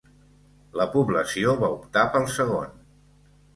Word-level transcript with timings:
La 0.81 0.87
població 0.95 1.53
va 1.61 1.71
optar 1.77 2.07
pel 2.17 2.27
segon. 2.39 2.75